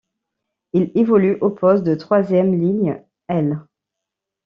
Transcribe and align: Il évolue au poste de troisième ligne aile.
Il 0.73 0.91
évolue 0.95 1.37
au 1.41 1.51
poste 1.51 1.83
de 1.83 1.93
troisième 1.93 2.59
ligne 2.59 3.03
aile. 3.27 3.59